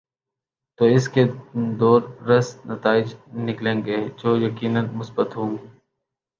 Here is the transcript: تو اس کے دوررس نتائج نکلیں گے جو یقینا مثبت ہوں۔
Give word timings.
تو 0.79 0.85
اس 0.85 1.09
کے 1.09 1.23
دوررس 1.79 2.47
نتائج 2.65 3.15
نکلیں 3.45 3.75
گے 3.85 3.97
جو 4.17 4.35
یقینا 4.37 4.81
مثبت 4.93 5.35
ہوں۔ 5.35 5.57